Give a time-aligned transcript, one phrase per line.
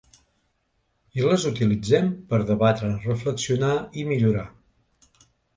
[1.19, 4.51] I les utilitzem per debatre, reflexionar i millorar.